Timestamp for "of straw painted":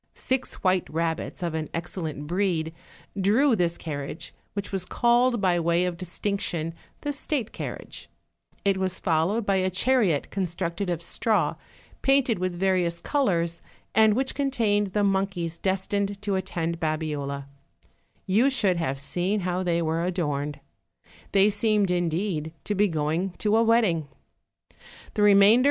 10.89-12.39